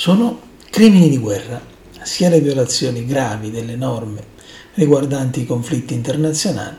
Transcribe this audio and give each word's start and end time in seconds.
sono 0.00 0.40
crimini 0.70 1.10
di 1.10 1.18
guerra, 1.18 1.60
sia 2.00 2.30
le 2.30 2.40
violazioni 2.40 3.04
gravi 3.04 3.50
delle 3.50 3.76
norme 3.76 4.28
riguardanti 4.76 5.42
i 5.42 5.46
conflitti 5.46 5.92
internazionali 5.92 6.76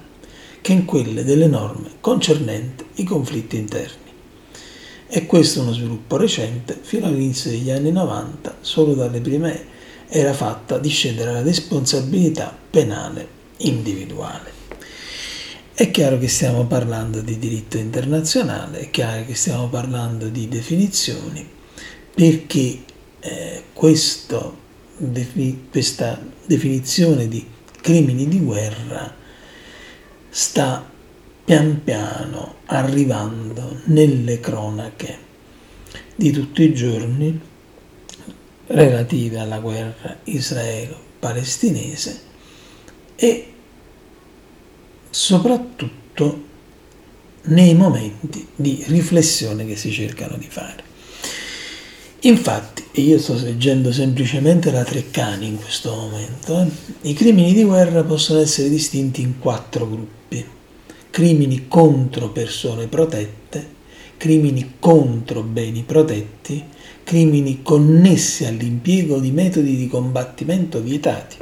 che 0.60 0.72
in 0.72 0.86
quelle 0.86 1.24
delle 1.24 1.46
norme 1.46 1.90
concernenti 2.02 2.84
i 2.96 3.04
conflitti 3.04 3.58
interni. 3.58 4.12
E 5.08 5.28
questo 5.28 5.60
è 5.60 5.62
uno 5.62 5.74
sviluppo 5.74 6.18
recente, 6.18 6.76
fino 6.82 7.06
all'inizio 7.06 7.52
degli 7.52 7.70
anni 7.70 7.92
90, 7.92 8.58
solo 8.62 8.96
dalle 8.96 9.22
prime 9.22 9.66
era 10.08 10.34
fatta 10.34 10.80
discendere 10.80 11.32
la 11.32 11.44
responsabilità 11.44 12.58
penale 12.72 13.28
individuale. 13.58 14.52
È 15.76 15.92
chiaro 15.92 16.18
che 16.18 16.28
stiamo 16.28 16.66
parlando 16.66 17.22
di 17.22 17.38
diritto 17.38 17.78
internazionale, 17.78 18.80
è 18.80 18.90
chiaro 18.90 19.26
che 19.26 19.36
stiamo 19.36 19.68
parlando 19.68 20.28
di 20.28 20.48
definizioni, 20.48 21.48
perché 22.16 22.90
eh, 23.22 23.64
questo, 23.74 24.58
questa 25.70 26.20
definizione 26.46 27.28
di 27.28 27.48
crimini 27.82 28.28
di 28.28 28.40
guerra 28.40 29.16
sta 30.30 30.90
pian 31.44 31.84
piano 31.84 32.56
arrivando 32.66 33.82
nelle 33.86 34.40
cronache 34.40 35.30
di 36.16 36.32
tutti 36.32 36.64
i 36.64 36.74
giorni 36.74 37.40
relative 38.68 39.40
alla 39.40 39.60
guerra 39.60 40.18
israelo-palestinese 40.24 42.22
e 43.16 43.54
soprattutto 45.10 46.50
nei 47.44 47.74
momenti 47.74 48.48
di 48.56 48.84
riflessione 48.88 49.66
che 49.66 49.76
si 49.76 49.92
cercano 49.92 50.38
di 50.38 50.48
fare. 50.48 50.91
Infatti, 52.24 52.84
e 52.92 53.02
io 53.02 53.18
sto 53.18 53.34
leggendo 53.34 53.92
semplicemente 53.92 54.70
la 54.70 54.84
Treccani 54.84 55.48
in 55.48 55.56
questo 55.56 55.90
momento, 55.90 56.62
eh, 56.62 57.10
i 57.10 57.14
crimini 57.14 57.52
di 57.52 57.64
guerra 57.64 58.04
possono 58.04 58.40
essere 58.40 58.70
distinti 58.70 59.22
in 59.22 59.40
quattro 59.40 59.90
gruppi. 59.90 60.46
Crimini 61.10 61.68
contro 61.68 62.30
persone 62.30 62.86
protette, 62.86 63.68
crimini 64.18 64.74
contro 64.78 65.42
beni 65.42 65.82
protetti, 65.82 66.64
crimini 67.04 67.64
connessi 67.64 68.46
all'impiego 68.46 69.18
di 69.18 69.32
metodi 69.32 69.76
di 69.76 69.88
combattimento 69.88 70.80
vietati, 70.80 71.38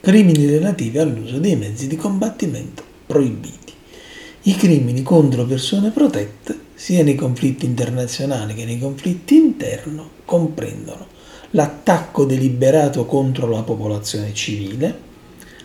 crimini 0.00 0.46
relativi 0.46 0.98
all'uso 0.98 1.38
dei 1.38 1.54
mezzi 1.54 1.86
di 1.86 1.94
combattimento 1.94 2.82
proibiti. 3.06 3.73
I 4.46 4.56
crimini 4.56 5.02
contro 5.02 5.46
persone 5.46 5.88
protette 5.88 6.54
sia 6.74 7.02
nei 7.02 7.14
conflitti 7.14 7.64
internazionali 7.64 8.52
che 8.52 8.66
nei 8.66 8.78
conflitti 8.78 9.36
interni, 9.36 10.02
comprendono 10.22 11.06
l'attacco 11.52 12.26
deliberato 12.26 13.06
contro 13.06 13.48
la 13.48 13.62
popolazione 13.62 14.34
civile 14.34 14.98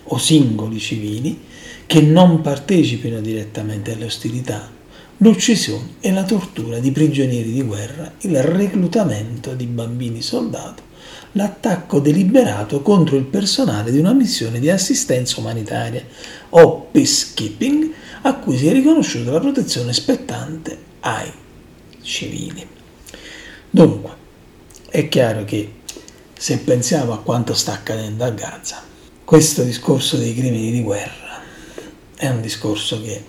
o 0.03 0.17
singoli 0.17 0.79
civili 0.79 1.41
che 1.85 1.99
non 1.99 2.39
partecipino 2.39 3.19
direttamente 3.19 3.91
alle 3.91 4.05
ostilità, 4.05 4.71
l'uccisione 5.17 5.95
e 5.99 6.13
la 6.13 6.23
tortura 6.23 6.79
di 6.79 6.91
prigionieri 6.91 7.51
di 7.51 7.63
guerra, 7.63 8.13
il 8.19 8.41
reclutamento 8.41 9.55
di 9.55 9.65
bambini 9.65 10.21
soldato, 10.21 10.83
l'attacco 11.33 11.99
deliberato 11.99 12.81
contro 12.81 13.17
il 13.17 13.25
personale 13.25 13.91
di 13.91 13.99
una 13.99 14.13
missione 14.13 14.59
di 14.61 14.69
assistenza 14.69 15.41
umanitaria 15.41 16.05
o 16.51 16.87
peacekeeping 16.91 17.91
a 18.21 18.35
cui 18.35 18.57
si 18.57 18.67
è 18.67 18.71
riconosciuta 18.71 19.31
la 19.31 19.39
protezione 19.39 19.93
spettante 19.93 20.77
ai 21.01 21.31
civili. 22.01 22.67
Dunque, 23.69 24.11
è 24.89 25.07
chiaro 25.07 25.45
che 25.45 25.73
se 26.33 26.59
pensiamo 26.59 27.13
a 27.13 27.19
quanto 27.19 27.53
sta 27.53 27.73
accadendo 27.73 28.23
a 28.23 28.31
Gaza, 28.31 28.81
questo 29.23 29.63
discorso 29.63 30.17
dei 30.17 30.33
crimini 30.33 30.71
di 30.71 30.81
guerra 30.81 31.41
è 32.15 32.27
un 32.27 32.41
discorso 32.41 33.01
che 33.01 33.23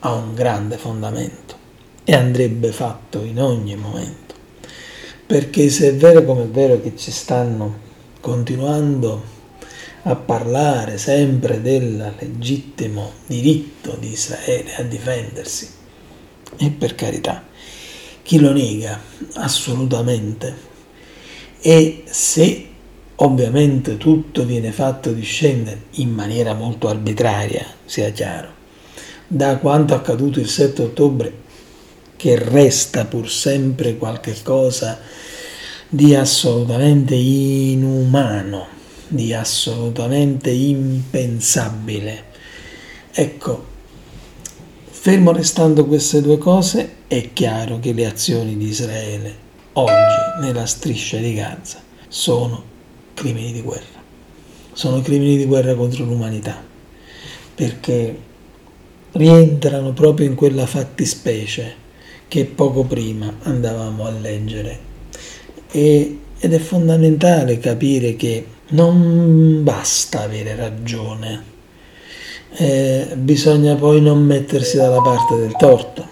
ha 0.00 0.12
un 0.12 0.34
grande 0.34 0.76
fondamento 0.76 1.56
e 2.04 2.14
andrebbe 2.14 2.72
fatto 2.72 3.22
in 3.22 3.40
ogni 3.40 3.76
momento, 3.76 4.34
perché 5.26 5.70
se 5.70 5.88
è 5.88 5.94
vero 5.94 6.24
come 6.24 6.44
è 6.44 6.48
vero 6.48 6.80
che 6.80 6.96
ci 6.96 7.10
stanno 7.10 7.86
continuando 8.20 9.36
a 10.08 10.16
parlare 10.16 10.96
sempre 10.96 11.60
del 11.60 12.14
legittimo 12.18 13.12
diritto 13.26 13.94
di 14.00 14.12
Israele 14.12 14.74
a 14.76 14.82
difendersi, 14.82 15.68
e 16.56 16.70
per 16.70 16.94
carità, 16.94 17.44
chi 18.22 18.38
lo 18.38 18.52
nega? 18.52 18.98
Assolutamente. 19.34 20.66
E 21.60 22.04
se 22.06 22.68
ovviamente 23.16 23.98
tutto 23.98 24.46
viene 24.46 24.72
fatto 24.72 25.12
discendere 25.12 25.82
in 25.96 26.10
maniera 26.10 26.54
molto 26.54 26.88
arbitraria, 26.88 27.66
sia 27.84 28.10
chiaro, 28.10 28.48
da 29.26 29.58
quanto 29.58 29.94
accaduto 29.94 30.40
il 30.40 30.48
7 30.48 30.82
ottobre, 30.84 31.32
che 32.16 32.38
resta 32.38 33.04
pur 33.04 33.30
sempre 33.30 33.98
qualche 33.98 34.34
cosa 34.42 35.00
di 35.86 36.14
assolutamente 36.14 37.14
inumano, 37.14 38.76
di 39.08 39.32
assolutamente 39.34 40.50
impensabile. 40.50 42.24
Ecco, 43.10 43.76
Fermo 45.00 45.32
restando 45.32 45.86
queste 45.86 46.20
due 46.20 46.38
cose, 46.38 46.96
è 47.06 47.32
chiaro 47.32 47.78
che 47.78 47.92
le 47.92 48.04
azioni 48.04 48.56
di 48.56 48.66
Israele 48.66 49.46
oggi 49.74 50.40
nella 50.42 50.66
striscia 50.66 51.18
di 51.18 51.34
Gaza 51.34 51.80
sono 52.08 52.62
crimini 53.14 53.52
di 53.52 53.62
guerra. 53.62 54.02
Sono 54.72 55.00
crimini 55.00 55.36
di 55.36 55.46
guerra 55.46 55.74
contro 55.76 56.04
l'umanità, 56.04 56.60
perché 57.54 58.20
rientrano 59.12 59.92
proprio 59.92 60.26
in 60.26 60.34
quella 60.34 60.66
fattispecie 60.66 61.74
che 62.26 62.44
poco 62.44 62.82
prima 62.82 63.32
andavamo 63.42 64.04
a 64.04 64.10
leggere. 64.10 64.78
E, 65.70 66.18
ed 66.38 66.52
è 66.52 66.58
fondamentale 66.58 67.58
capire 67.58 68.16
che 68.16 68.46
non 68.68 69.62
basta 69.62 70.22
avere 70.22 70.54
ragione. 70.54 71.56
Eh, 72.56 73.08
bisogna 73.14 73.74
poi 73.74 74.00
non 74.00 74.24
mettersi 74.24 74.76
dalla 74.76 75.00
parte 75.00 75.36
del 75.36 75.54
torto, 75.56 76.06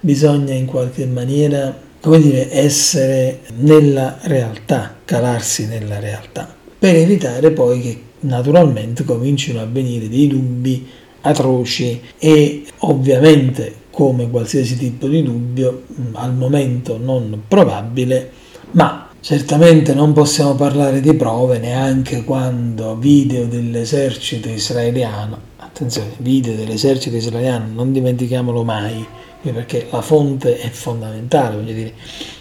bisogna 0.00 0.54
in 0.54 0.66
qualche 0.66 1.06
maniera, 1.06 1.76
come 2.00 2.20
dire, 2.20 2.52
essere 2.52 3.40
nella 3.58 4.18
realtà, 4.22 4.96
calarsi 5.04 5.66
nella 5.66 5.98
realtà, 6.00 6.54
per 6.78 6.96
evitare 6.96 7.50
poi 7.50 7.80
che 7.80 8.00
naturalmente 8.20 9.04
comincino 9.04 9.60
a 9.60 9.66
venire 9.66 10.08
dei 10.08 10.26
dubbi 10.26 10.86
atroci 11.20 12.00
e 12.18 12.64
ovviamente 12.78 13.74
come 13.90 14.30
qualsiasi 14.30 14.76
tipo 14.76 15.06
di 15.08 15.22
dubbio 15.22 15.82
al 16.12 16.34
momento 16.34 16.98
non 16.98 17.42
probabile, 17.46 18.30
ma 18.72 18.97
Certamente 19.20 19.94
non 19.94 20.12
possiamo 20.12 20.54
parlare 20.54 21.00
di 21.00 21.12
prove 21.14 21.58
neanche 21.58 22.24
quando 22.24 22.96
video 22.96 23.46
dell'esercito 23.46 24.48
israeliano 24.48 25.48
attenzione, 25.78 26.12
video 26.18 26.54
dell'esercito 26.54 27.16
israeliano, 27.16 27.66
non 27.72 27.92
dimentichiamolo 27.92 28.64
mai, 28.64 29.04
perché 29.42 29.86
la 29.90 30.02
fonte 30.02 30.58
è 30.58 30.68
fondamentale, 30.70 31.56
voglio 31.56 31.72
dire, 31.72 31.92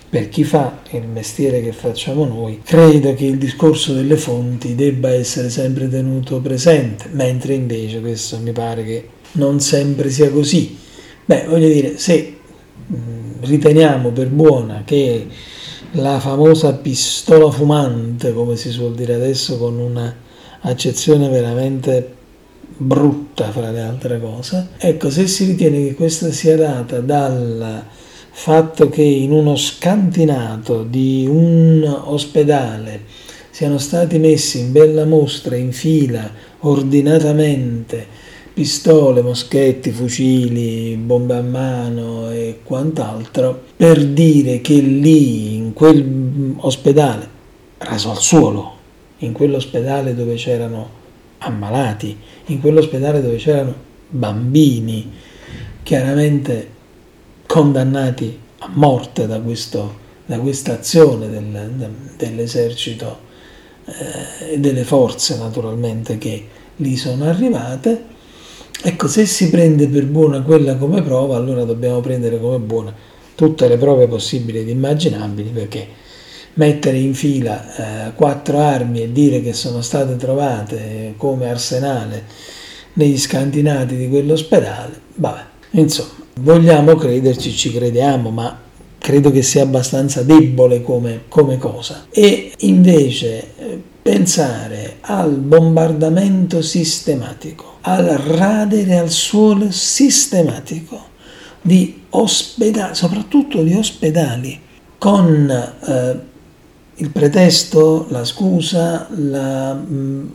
per 0.10 0.30
chi 0.30 0.44
fa 0.44 0.80
il 0.92 1.04
mestiere 1.04 1.62
che 1.62 1.72
facciamo 1.72 2.26
noi, 2.26 2.62
credo 2.64 3.14
che 3.14 3.26
il 3.26 3.38
discorso 3.38 3.94
delle 3.94 4.18
fonti 4.18 4.76
debba 4.76 5.10
essere 5.10 5.50
sempre 5.50 5.88
tenuto 5.90 6.40
presente, 6.40 7.10
mentre 7.12 7.54
invece 7.54 8.00
questo 8.02 8.40
mi 8.40 8.52
pare 8.52 8.84
che 8.84 9.10
non 9.34 9.60
sempre 9.60 10.10
sia 10.10 10.32
così. 10.32 10.78
Beh, 11.26 11.46
voglio 11.48 11.68
dire, 11.68 11.98
se 11.98 12.38
riteniamo 13.42 14.10
per 14.12 14.30
buona 14.30 14.84
che 14.86 15.28
la 15.92 16.20
famosa 16.20 16.74
pistola 16.74 17.50
fumante, 17.50 18.34
come 18.34 18.56
si 18.56 18.70
suol 18.72 18.94
dire 18.94 19.14
adesso 19.14 19.58
con 19.58 19.78
una 19.78 20.14
accezione 20.62 21.30
veramente 21.30 22.16
brutta 22.78 23.52
fra 23.52 23.72
le 23.72 23.82
altre 23.82 24.20
cose. 24.20 24.70
Ecco, 24.78 25.10
se 25.10 25.28
si 25.28 25.46
ritiene 25.46 25.88
che 25.88 25.96
questa 25.96 26.32
sia 26.32 26.56
data 26.56 27.00
dal 27.00 27.84
fatto 28.30 28.90
che 28.90 29.02
in 29.02 29.32
uno 29.32 29.56
scantinato 29.56 30.84
di 30.84 31.26
un 31.28 31.84
ospedale 32.06 33.02
siano 33.50 33.80
stati 33.80 34.20
messi 34.20 34.60
in 34.60 34.72
bella 34.72 35.06
mostra, 35.06 35.56
in 35.56 35.72
fila, 35.72 36.30
ordinatamente, 36.60 38.26
pistole, 38.58 39.22
moschetti, 39.22 39.92
fucili, 39.92 40.96
bombe 40.96 41.36
a 41.36 41.42
mano 41.42 42.32
e 42.32 42.62
quant'altro, 42.64 43.66
per 43.78 44.04
dire 44.04 44.62
che 44.62 44.74
lì, 44.80 45.54
in 45.54 45.74
quell'ospedale, 45.74 47.30
raso 47.78 48.10
al 48.10 48.18
suolo, 48.18 48.76
in 49.20 49.32
quell'ospedale 49.32 50.16
dove 50.16 50.34
c'erano 50.34 50.90
ammalati, 51.38 52.18
in 52.46 52.60
quell'ospedale 52.60 53.22
dove 53.22 53.36
c'erano 53.36 53.76
bambini 54.10 55.12
chiaramente 55.84 56.72
condannati 57.46 58.40
a 58.58 58.70
morte 58.74 59.28
da 59.28 59.40
questo 59.40 60.06
da 60.26 60.40
questa 60.40 60.74
azione 60.74 61.30
del, 61.30 61.92
dell'esercito 62.18 63.20
eh, 63.86 64.54
e 64.54 64.60
delle 64.60 64.84
forze 64.84 65.38
naturalmente 65.38 66.18
che 66.18 66.48
lì 66.76 66.98
sono 66.98 67.26
arrivate. 67.26 68.16
Ecco, 68.82 69.08
se 69.08 69.26
si 69.26 69.50
prende 69.50 69.88
per 69.88 70.06
buona 70.06 70.42
quella 70.42 70.76
come 70.76 71.02
prova, 71.02 71.36
allora 71.36 71.64
dobbiamo 71.64 72.00
prendere 72.00 72.40
come 72.40 72.60
buona 72.60 72.94
tutte 73.38 73.68
le 73.68 73.78
prove 73.78 74.08
possibili 74.08 74.60
ed 74.60 74.70
immaginabili 74.70 75.50
perché 75.50 75.88
mettere 76.56 76.98
in 76.98 77.14
fila 77.14 78.08
eh, 78.08 78.14
quattro 78.16 78.60
armi 78.60 79.04
e 79.04 79.12
dire 79.12 79.42
che 79.42 79.54
sono 79.54 79.82
state 79.82 80.16
trovate 80.16 81.14
come 81.18 81.48
arsenale 81.48 82.24
negli 82.94 83.18
scantinati 83.18 83.96
di 83.96 84.10
quell'ospedale, 84.10 85.00
vabbè, 85.16 85.46
insomma, 85.72 86.10
vogliamo 86.40 86.96
crederci, 86.96 87.52
ci 87.52 87.72
crediamo, 87.72 88.32
ma 88.32 88.60
credo 88.98 89.30
che 89.30 89.44
sia 89.44 89.62
abbastanza 89.62 90.24
debole 90.24 90.82
come, 90.82 91.26
come 91.28 91.60
cosa. 91.60 92.08
E 92.10 92.54
invece 92.58 93.44
eh, 93.60 93.82
pensare 94.08 95.00
al 95.02 95.32
bombardamento 95.32 96.62
sistematico, 96.62 97.80
al 97.82 98.06
radere 98.06 98.98
al 98.98 99.10
suolo 99.10 99.70
sistematico 99.70 101.08
di 101.62 102.04
ospedali, 102.12 102.96
soprattutto 102.96 103.62
di 103.62 103.74
ospedali, 103.74 104.58
con 104.98 105.50
eh, 105.50 106.20
il 106.96 107.10
pretesto, 107.10 108.06
la 108.08 108.24
scusa, 108.24 109.10
la, 109.10 109.74
mm, 109.74 110.28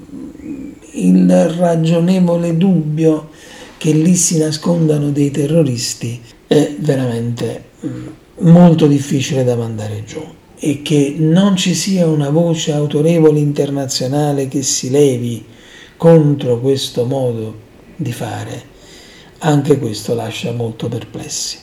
il 0.93 1.49
ragionevole 1.57 2.59
dubbio 2.59 3.31
che 3.79 3.93
lì 3.93 4.17
si 4.17 4.37
nascondano 4.37 5.09
dei 5.09 5.31
terroristi 5.31 6.21
è 6.47 6.77
veramente 6.79 7.65
mm, 7.87 8.07
molto 8.41 8.87
difficile 8.87 9.45
da 9.45 9.57
mandare 9.57 10.05
giù 10.05 10.41
e 10.65 10.81
che 10.81 11.17
non 11.19 11.57
ci 11.57 11.75
sia 11.75 12.07
una 12.07 12.31
voce 12.31 12.71
autorevole 12.71 13.41
internazionale 13.41 14.47
che 14.47 14.63
si 14.63 14.91
levi 14.91 15.45
contro 15.97 16.61
questo 16.61 17.05
modo 17.05 17.53
di 17.97 18.13
fare, 18.13 18.63
anche 19.39 19.77
questo 19.81 20.15
lascia 20.15 20.53
molto 20.53 20.87
perplessi. 20.87 21.59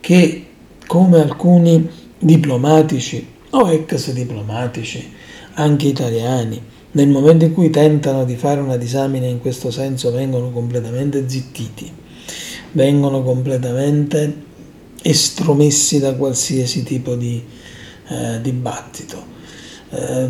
Che 0.00 0.46
come 0.84 1.20
alcuni 1.20 1.88
diplomatici 2.18 3.24
o 3.50 3.70
ex 3.70 4.10
diplomatici, 4.10 5.12
anche 5.52 5.86
italiani, 5.86 6.60
nel 6.90 7.08
momento 7.08 7.44
in 7.44 7.52
cui 7.52 7.70
tentano 7.70 8.24
di 8.24 8.34
fare 8.34 8.60
una 8.60 8.76
disamina 8.76 9.26
in 9.26 9.38
questo 9.38 9.70
senso 9.70 10.10
vengono 10.10 10.50
completamente 10.50 11.28
zittiti, 11.28 11.88
vengono 12.72 13.22
completamente 13.22 14.42
estromessi 15.02 16.00
da 16.00 16.16
qualsiasi 16.16 16.82
tipo 16.82 17.14
di 17.14 17.62
eh, 18.08 18.40
dibattito. 18.40 19.22
Eh, 19.90 20.28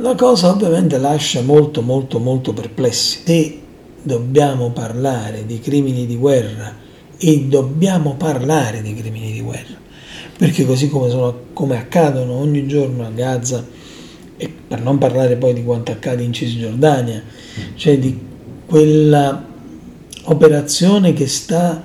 la 0.00 0.14
cosa 0.14 0.50
ovviamente 0.50 0.98
lascia 0.98 1.40
molto 1.40 1.80
molto 1.80 2.18
molto 2.18 2.52
perplessi. 2.52 3.20
Se 3.24 3.60
dobbiamo 4.02 4.70
parlare 4.70 5.46
di 5.46 5.60
crimini 5.60 6.06
di 6.06 6.16
guerra 6.16 6.74
e 7.16 7.44
dobbiamo 7.44 8.14
parlare 8.16 8.82
di 8.82 8.94
crimini 8.94 9.32
di 9.32 9.40
guerra, 9.40 9.76
perché 10.36 10.66
così 10.66 10.88
come, 10.88 11.08
sono, 11.08 11.44
come 11.52 11.78
accadono 11.78 12.32
ogni 12.34 12.66
giorno 12.66 13.06
a 13.06 13.10
Gaza, 13.10 13.64
e 14.36 14.52
per 14.66 14.82
non 14.82 14.98
parlare 14.98 15.36
poi 15.36 15.54
di 15.54 15.62
quanto 15.62 15.92
accade 15.92 16.24
in 16.24 16.32
Cisgiordania, 16.32 17.22
cioè 17.76 17.98
di 17.98 18.18
quella 18.66 19.44
operazione 20.24 21.12
che 21.12 21.28
sta 21.28 21.84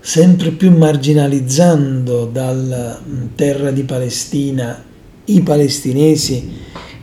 sempre 0.00 0.50
più 0.52 0.76
marginalizzando 0.76 2.26
dalla 2.26 3.00
mm, 3.00 3.26
terra 3.34 3.70
di 3.70 3.82
Palestina 3.84 4.84
i 5.24 5.40
palestinesi 5.42 6.50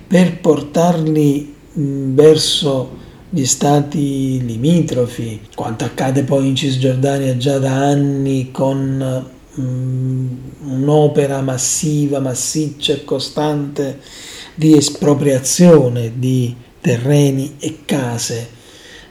per 0.07 0.39
portarli 0.39 1.53
mm, 1.77 2.15
verso 2.15 3.03
gli 3.30 3.45
stati 3.45 4.45
limitrofi, 4.45 5.42
quanto 5.56 5.83
accade 5.83 6.24
poi 6.24 6.47
in 6.47 6.56
Cisgiordania 6.56 7.36
già 7.36 7.57
da 7.57 7.74
anni 7.74 8.50
con 8.51 9.25
um, 9.56 10.39
un'opera 10.63 11.42
massiva, 11.42 12.19
massiccia 12.19 12.94
e 12.94 13.03
costante 13.03 14.00
di 14.56 14.77
espropriazione 14.77 16.13
di 16.15 16.56
terreni 16.80 17.56
e 17.59 17.80
case 17.83 18.47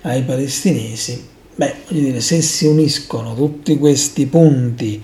ai 0.02 0.22
palestinesi, 0.22 1.22
Beh, 1.56 1.74
dire, 1.88 2.20
se 2.20 2.42
si 2.42 2.66
uniscono 2.66 3.34
tutti 3.34 3.78
questi 3.78 4.26
punti 4.26 5.00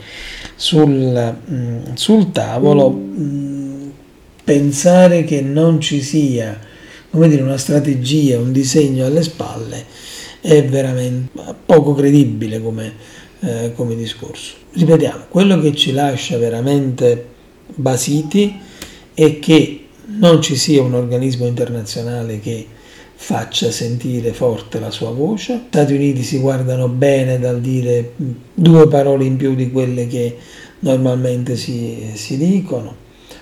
sul, 0.56 1.37
mh, 1.47 1.55
mm, 1.55 1.79
sul 1.94 2.32
tavolo, 2.32 2.91
mh, 2.91 3.23
mm, 3.23 3.91
pensare 4.43 5.25
che 5.25 5.41
non 5.43 5.81
ci 5.81 6.02
sia 6.02 6.69
come 7.11 7.29
dire, 7.29 7.43
una 7.43 7.58
strategia, 7.58 8.38
un 8.38 8.52
disegno 8.52 9.05
alle 9.05 9.23
spalle 9.23 9.85
è 10.41 10.64
veramente 10.64 11.31
poco 11.67 11.94
credibile 11.94 12.62
come, 12.62 12.93
eh, 13.41 13.73
come 13.75 13.96
discorso. 13.96 14.55
Ripetiamo, 14.73 15.25
quello 15.29 15.61
che 15.61 15.75
ci 15.75 15.93
lascia 15.93 16.38
veramente 16.38 17.26
basiti 17.75 18.58
è 19.12 19.38
che 19.41 19.87
non 20.06 20.41
ci 20.41 20.56
sia 20.56 20.82
un 20.82 20.94
organismo 20.94 21.46
internazionale 21.46 22.38
che 22.41 22.67
faccia 23.22 23.70
sentire 23.70 24.32
forte 24.32 24.81
la 24.81 24.90
sua 24.90 25.11
voce. 25.11 25.52
Gli 25.52 25.67
Stati 25.69 25.93
Uniti 25.93 26.22
si 26.22 26.38
guardano 26.38 26.88
bene 26.88 27.38
dal 27.38 27.61
dire 27.61 28.14
due 28.55 28.88
parole 28.88 29.25
in 29.25 29.37
più 29.37 29.55
di 29.55 29.70
quelle 29.70 30.06
che 30.06 30.38
normalmente 30.81 31.55
si, 31.55 32.12
si 32.14 32.38
dicono. 32.38 32.96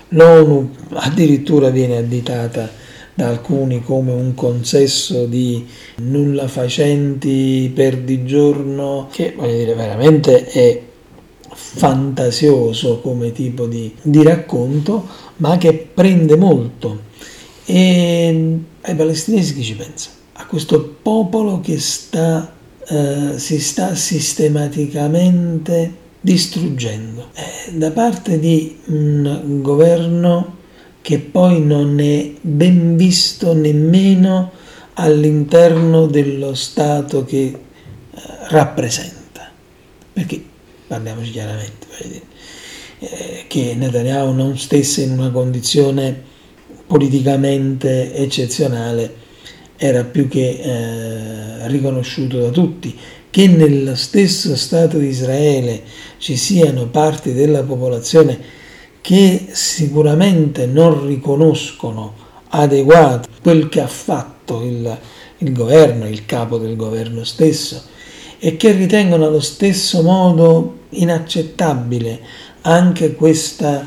L'ONU 0.09 0.69
addirittura 0.95 1.69
viene 1.69 1.97
additata 1.97 2.69
da 3.13 3.29
alcuni 3.29 3.81
come 3.81 4.11
un 4.11 4.35
consesso 4.35 5.25
di 5.25 5.65
nulla 6.01 6.49
facenti 6.49 7.71
per 7.73 7.97
di 7.99 8.25
giorno, 8.25 9.07
che 9.09 9.33
voglio 9.35 9.57
dire 9.57 9.75
veramente 9.75 10.45
è 10.45 10.81
fantasioso 11.51 12.99
come 12.99 13.31
tipo 13.31 13.65
di, 13.65 13.95
di 14.01 14.23
racconto, 14.23 15.07
ma 15.37 15.57
che 15.57 15.73
prende 15.93 16.35
molto. 16.35 17.07
E 17.71 18.59
ai 18.81 18.95
palestinesi 18.95 19.53
chi 19.53 19.61
ci 19.61 19.75
pensa? 19.75 20.09
A 20.33 20.47
questo 20.47 20.97
popolo 21.03 21.59
che 21.59 21.77
sta, 21.77 22.51
eh, 22.87 23.37
si 23.37 23.59
sta 23.59 23.93
sistematicamente 23.93 25.93
distruggendo 26.19 27.29
eh, 27.35 27.73
da 27.73 27.91
parte 27.91 28.39
di 28.39 28.75
un 28.85 29.59
governo 29.61 30.57
che 31.01 31.19
poi 31.19 31.61
non 31.61 31.99
è 31.99 32.31
ben 32.41 32.97
visto 32.97 33.53
nemmeno 33.53 34.49
all'interno 34.93 36.07
dello 36.07 36.55
Stato 36.55 37.23
che 37.23 37.43
eh, 37.43 37.57
rappresenta. 38.47 39.47
Perché, 40.11 40.43
parliamoci 40.87 41.29
chiaramente, 41.29 41.85
eh, 42.97 43.45
che 43.47 43.75
Netanyahu 43.75 44.33
non 44.33 44.57
stesse 44.57 45.03
in 45.03 45.11
una 45.11 45.29
condizione 45.29 46.28
politicamente 46.89 48.15
eccezionale 48.15 49.13
era 49.77 50.03
più 50.03 50.27
che 50.27 50.59
eh, 50.59 51.67
riconosciuto 51.67 52.39
da 52.39 52.49
tutti. 52.49 52.97
Che 53.29 53.47
nello 53.47 53.95
stesso 53.95 54.55
Stato 54.55 54.97
di 54.97 55.05
Israele 55.05 55.83
ci 56.17 56.35
siano 56.35 56.87
parti 56.87 57.33
della 57.33 57.61
popolazione 57.61 58.39
che 59.01 59.49
sicuramente 59.51 60.65
non 60.65 61.05
riconoscono 61.05 62.15
adeguato 62.49 63.29
quel 63.39 63.69
che 63.69 63.81
ha 63.81 63.87
fatto 63.87 64.63
il, 64.63 64.97
il 65.37 65.53
governo, 65.53 66.07
il 66.07 66.25
capo 66.25 66.57
del 66.57 66.75
governo 66.75 67.23
stesso, 67.23 67.83
e 68.39 68.57
che 68.57 68.71
ritengono 68.71 69.27
allo 69.27 69.41
stesso 69.41 70.01
modo 70.01 70.77
inaccettabile 70.89 72.19
anche 72.61 73.13
questa 73.13 73.85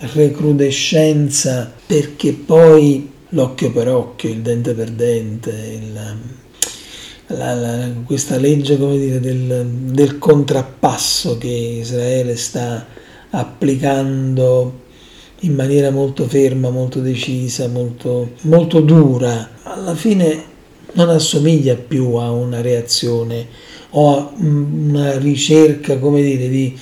recrudescenza 0.00 1.72
perché 1.86 2.32
poi 2.32 3.10
l'occhio 3.30 3.70
per 3.70 3.88
occhio, 3.88 4.30
il 4.30 4.40
dente 4.40 4.72
per 4.74 4.90
dente, 4.90 5.50
il, 5.50 5.92
la, 7.26 7.54
la, 7.54 7.90
questa 8.04 8.36
legge 8.36 8.76
dire, 8.76 9.20
del, 9.20 9.66
del 9.66 10.18
contrappasso 10.18 11.38
che 11.38 11.48
Israele 11.48 12.36
sta 12.36 12.86
applicando 13.30 14.88
in 15.40 15.54
maniera 15.54 15.90
molto 15.90 16.26
ferma, 16.26 16.70
molto 16.70 17.00
decisa, 17.00 17.68
molto, 17.68 18.32
molto 18.42 18.80
dura, 18.80 19.50
alla 19.62 19.94
fine 19.94 20.48
non 20.92 21.08
assomiglia 21.08 21.76
più 21.76 22.14
a 22.14 22.30
una 22.30 22.60
reazione 22.60 23.46
o 23.90 24.16
a 24.16 24.32
una 24.36 25.16
ricerca, 25.18 25.98
come 25.98 26.22
dire, 26.22 26.48
di 26.48 26.76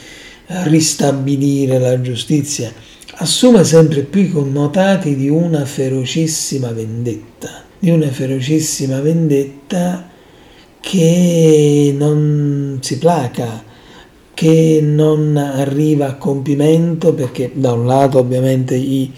ristabilire 0.64 1.78
la 1.78 2.00
giustizia, 2.00 2.72
assume 3.20 3.64
sempre 3.64 4.02
più 4.02 4.22
i 4.22 4.30
connotati 4.30 5.16
di 5.16 5.28
una 5.28 5.64
ferocissima 5.64 6.70
vendetta, 6.70 7.64
di 7.78 7.90
una 7.90 8.08
ferocissima 8.08 9.00
vendetta 9.00 10.08
che 10.80 11.94
non 11.96 12.78
si 12.80 12.98
placa, 12.98 13.64
che 14.34 14.80
non 14.82 15.36
arriva 15.36 16.06
a 16.06 16.14
compimento 16.14 17.12
perché 17.12 17.50
da 17.54 17.72
un 17.72 17.86
lato 17.86 18.18
ovviamente 18.18 18.76
i, 18.76 19.12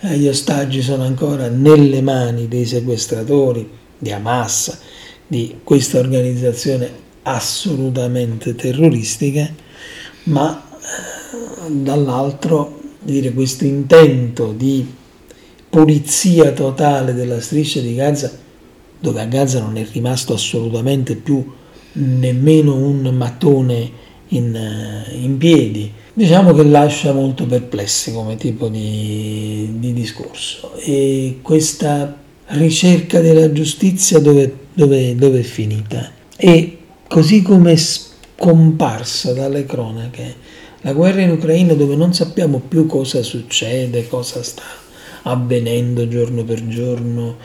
gli 0.00 0.28
ostaggi 0.28 0.82
sono 0.82 1.04
ancora 1.04 1.48
nelle 1.48 2.02
mani 2.02 2.48
dei 2.48 2.66
sequestratori 2.66 3.66
di 3.96 4.12
Hamas, 4.12 4.78
di 5.26 5.60
questa 5.64 5.98
organizzazione 5.98 7.06
assolutamente 7.22 8.54
terroristica, 8.54 9.50
ma 10.24 10.68
eh, 10.70 11.70
dall'altro 11.70 12.77
dire, 13.00 13.32
questo 13.32 13.64
intento 13.64 14.52
di 14.52 14.86
pulizia 15.68 16.52
totale 16.52 17.14
della 17.14 17.40
striscia 17.40 17.80
di 17.80 17.94
Gaza, 17.94 18.30
dove 19.00 19.20
a 19.20 19.26
Gaza 19.26 19.60
non 19.60 19.76
è 19.76 19.86
rimasto 19.92 20.34
assolutamente 20.34 21.14
più 21.14 21.44
nemmeno 21.92 22.74
un 22.74 23.02
mattone 23.14 24.06
in, 24.28 24.54
eh, 24.54 25.14
in 25.14 25.36
piedi, 25.38 25.90
diciamo 26.12 26.52
che 26.52 26.64
lascia 26.64 27.12
molto 27.12 27.46
perplessi 27.46 28.12
come 28.12 28.36
tipo 28.36 28.68
di, 28.68 29.76
di 29.78 29.92
discorso. 29.92 30.74
E 30.78 31.38
questa 31.42 32.16
ricerca 32.46 33.20
della 33.20 33.52
giustizia 33.52 34.18
dove, 34.18 34.52
dove, 34.72 35.14
dove 35.14 35.40
è 35.40 35.44
finita? 35.44 36.10
E 36.36 36.78
così 37.06 37.42
come 37.42 37.72
è 37.72 37.76
scomparsa 37.76 39.32
dalle 39.32 39.64
cronache 39.64 40.56
la 40.82 40.92
guerra 40.92 41.22
in 41.22 41.30
Ucraina 41.30 41.74
dove 41.74 41.96
non 41.96 42.14
sappiamo 42.14 42.60
più 42.66 42.86
cosa 42.86 43.22
succede, 43.22 44.06
cosa 44.06 44.42
sta 44.42 44.62
avvenendo 45.22 46.08
giorno 46.08 46.44
per 46.44 46.66
giorno, 46.68 47.36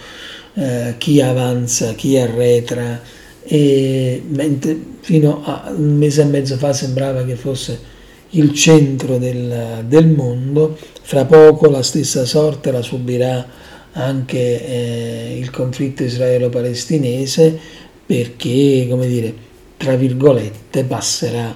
eh, 0.53 0.95
chi 0.97 1.19
avanza, 1.21 1.93
chi 1.93 2.17
arretra, 2.17 3.01
e 3.43 4.21
mentre 4.25 4.77
fino 5.01 5.41
a 5.43 5.73
un 5.75 5.97
mese 5.97 6.21
e 6.21 6.25
mezzo 6.25 6.55
fa 6.57 6.71
sembrava 6.73 7.25
che 7.25 7.35
fosse 7.35 7.91
il 8.31 8.53
centro 8.53 9.17
del, 9.17 9.83
del 9.87 10.07
mondo, 10.07 10.77
fra 11.01 11.25
poco 11.25 11.69
la 11.69 11.83
stessa 11.83 12.25
sorte 12.25 12.71
la 12.71 12.81
subirà 12.81 13.45
anche 13.93 14.65
eh, 14.65 15.37
il 15.37 15.51
conflitto 15.51 16.03
israelo-palestinese 16.03 17.59
perché, 18.05 18.87
come 18.89 19.07
dire, 19.07 19.33
tra 19.77 19.95
virgolette, 19.95 20.83
passerà 20.83 21.55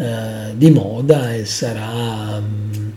eh, 0.00 0.56
di 0.56 0.70
moda 0.70 1.34
e 1.34 1.44
sarà 1.44 2.40
mm, 2.40 2.88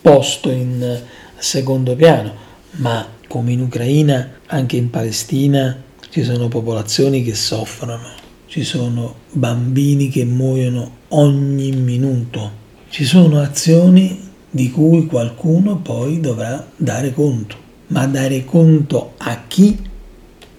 posto 0.00 0.50
in 0.50 1.00
secondo 1.36 1.96
piano, 1.96 2.32
ma 2.76 3.04
come 3.26 3.50
in 3.50 3.60
Ucraina, 3.60 4.38
anche 4.46 4.76
in 4.76 4.88
Palestina 4.88 5.82
ci 6.10 6.22
sono 6.22 6.46
popolazioni 6.46 7.24
che 7.24 7.34
soffrono, 7.34 7.98
ci 8.46 8.62
sono 8.62 9.16
bambini 9.32 10.08
che 10.08 10.24
muoiono 10.24 10.98
ogni 11.08 11.72
minuto, 11.72 12.52
ci 12.88 13.04
sono 13.04 13.40
azioni 13.40 14.30
di 14.48 14.70
cui 14.70 15.06
qualcuno 15.06 15.78
poi 15.78 16.20
dovrà 16.20 16.64
dare 16.76 17.12
conto, 17.12 17.56
ma 17.88 18.06
dare 18.06 18.44
conto 18.44 19.14
a 19.16 19.42
chi 19.48 19.76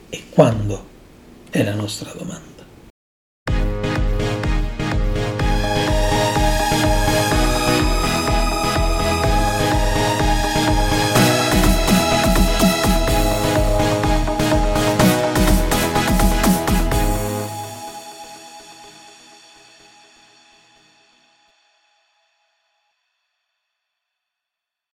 e 0.09 0.23
quando? 0.29 0.83
È 1.49 1.63
la 1.63 1.73
nostra 1.73 2.11
domanda. 2.17 2.54